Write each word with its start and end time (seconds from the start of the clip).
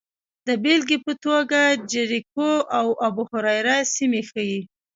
د 0.47 0.49
بېلګې 0.63 0.97
په 1.05 1.13
توګه 1.25 1.59
جریکو 1.91 2.49
او 2.79 2.87
ابوهریره 3.07 3.77
سیمې 3.95 4.21
ښيي 4.29 4.59